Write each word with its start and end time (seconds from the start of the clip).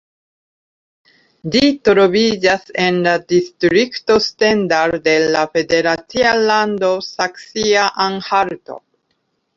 Ĝi 1.55 1.61
troviĝas 1.89 2.63
en 2.85 2.97
la 3.07 3.13
distrikto 3.33 4.17
Stendal 4.29 4.97
de 5.09 5.15
la 5.37 5.45
federacia 5.53 6.35
lando 6.49 6.91
Saksio-Anhalto. 7.13 8.85